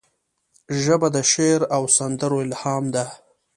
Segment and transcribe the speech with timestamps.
[0.83, 3.05] ژبه د شعر او سندرو الهام ده